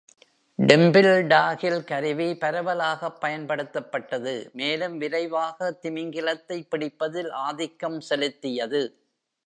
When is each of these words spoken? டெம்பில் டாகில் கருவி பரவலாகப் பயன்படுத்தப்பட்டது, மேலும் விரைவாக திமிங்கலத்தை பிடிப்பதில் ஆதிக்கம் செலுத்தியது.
டெம்பில் 0.59 1.27
டாகில் 1.27 1.83
கருவி 1.83 2.35
பரவலாகப் 2.35 3.19
பயன்படுத்தப்பட்டது, 3.21 4.49
மேலும் 4.53 4.97
விரைவாக 4.97 5.77
திமிங்கலத்தை 5.81 6.65
பிடிப்பதில் 6.69 7.29
ஆதிக்கம் 7.29 8.01
செலுத்தியது. 8.09 8.81